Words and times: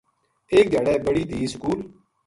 ایک 0.53 0.65
دھیاڑے 0.71 0.95
بڑی 1.05 1.23
دھی 1.29 1.39
سکول 1.53 1.79